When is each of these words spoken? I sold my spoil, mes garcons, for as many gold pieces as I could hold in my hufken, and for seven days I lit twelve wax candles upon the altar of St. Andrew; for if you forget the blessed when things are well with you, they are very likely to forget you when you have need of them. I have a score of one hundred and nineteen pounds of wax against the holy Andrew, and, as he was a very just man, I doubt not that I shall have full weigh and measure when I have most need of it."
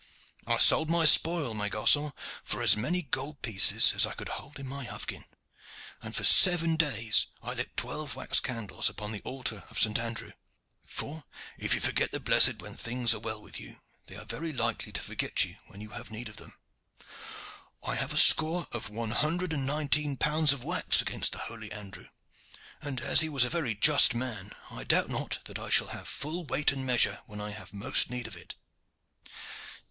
I 0.47 0.57
sold 0.57 0.89
my 0.89 1.05
spoil, 1.05 1.53
mes 1.53 1.69
garcons, 1.69 2.13
for 2.43 2.63
as 2.63 2.75
many 2.75 3.03
gold 3.03 3.43
pieces 3.43 3.93
as 3.95 4.07
I 4.07 4.13
could 4.15 4.29
hold 4.29 4.57
in 4.57 4.65
my 4.67 4.83
hufken, 4.85 5.25
and 6.01 6.15
for 6.15 6.23
seven 6.23 6.75
days 6.75 7.27
I 7.43 7.53
lit 7.53 7.77
twelve 7.77 8.15
wax 8.15 8.39
candles 8.39 8.89
upon 8.89 9.11
the 9.11 9.21
altar 9.21 9.63
of 9.69 9.77
St. 9.79 9.99
Andrew; 9.99 10.31
for 10.83 11.25
if 11.59 11.75
you 11.75 11.81
forget 11.81 12.11
the 12.11 12.19
blessed 12.19 12.57
when 12.63 12.75
things 12.75 13.13
are 13.13 13.19
well 13.19 13.39
with 13.39 13.59
you, 13.59 13.79
they 14.07 14.15
are 14.15 14.25
very 14.25 14.51
likely 14.51 14.91
to 14.91 15.03
forget 15.03 15.45
you 15.45 15.57
when 15.67 15.81
you 15.81 15.91
have 15.91 16.09
need 16.09 16.29
of 16.29 16.37
them. 16.37 16.57
I 17.83 17.93
have 17.93 18.11
a 18.11 18.17
score 18.17 18.67
of 18.71 18.89
one 18.89 19.11
hundred 19.11 19.53
and 19.53 19.67
nineteen 19.67 20.17
pounds 20.17 20.51
of 20.51 20.63
wax 20.63 21.03
against 21.03 21.33
the 21.33 21.37
holy 21.37 21.71
Andrew, 21.71 22.07
and, 22.81 23.01
as 23.01 23.21
he 23.21 23.29
was 23.29 23.43
a 23.43 23.51
very 23.51 23.75
just 23.75 24.15
man, 24.15 24.53
I 24.71 24.83
doubt 24.83 25.09
not 25.09 25.41
that 25.45 25.59
I 25.59 25.69
shall 25.69 25.89
have 25.89 26.07
full 26.07 26.43
weigh 26.43 26.65
and 26.71 26.87
measure 26.87 27.19
when 27.27 27.39
I 27.39 27.51
have 27.51 27.71
most 27.71 28.09
need 28.09 28.25
of 28.25 28.35
it." 28.35 28.55